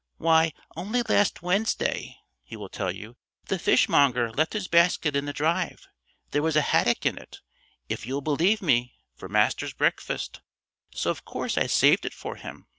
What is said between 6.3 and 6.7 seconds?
There was a